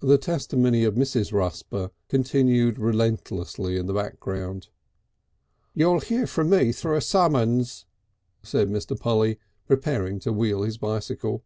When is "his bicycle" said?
10.62-11.44